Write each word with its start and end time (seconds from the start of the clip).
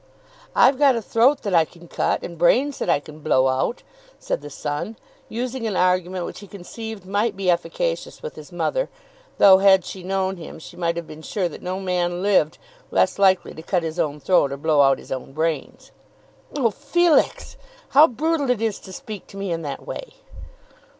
"I've 0.55 0.79
got 0.79 0.95
a 0.95 0.99
throat 1.03 1.43
that 1.43 1.53
I 1.53 1.63
can 1.63 1.87
cut, 1.87 2.23
and 2.23 2.35
brains 2.35 2.79
that 2.79 2.89
I 2.89 2.99
can 2.99 3.19
blow 3.19 3.47
out," 3.49 3.83
said 4.17 4.41
the 4.41 4.49
son, 4.49 4.97
using 5.29 5.67
an 5.67 5.75
argument 5.75 6.25
which 6.25 6.39
he 6.39 6.47
conceived 6.47 7.05
might 7.05 7.37
be 7.37 7.51
efficacious 7.51 8.23
with 8.23 8.33
his 8.35 8.51
mother; 8.51 8.89
though, 9.37 9.59
had 9.59 9.85
she 9.85 10.01
known 10.01 10.37
him, 10.37 10.57
she 10.57 10.75
might 10.75 10.95
have 10.95 11.05
been 11.05 11.21
sure 11.21 11.47
that 11.47 11.61
no 11.61 11.79
man 11.79 12.23
lived 12.23 12.57
less 12.89 13.19
likely 13.19 13.53
to 13.53 13.61
cut 13.61 13.83
his 13.83 13.99
own 13.99 14.19
throat 14.19 14.51
or 14.51 14.57
blow 14.57 14.81
out 14.81 14.97
his 14.97 15.11
own 15.11 15.33
brains. 15.33 15.91
"Oh, 16.57 16.71
Felix! 16.71 17.55
how 17.89 18.07
brutal 18.07 18.49
it 18.49 18.59
is 18.59 18.79
to 18.79 18.91
speak 18.91 19.27
to 19.27 19.37
me 19.37 19.51
in 19.51 19.61
that 19.61 19.85
way." 19.85 20.13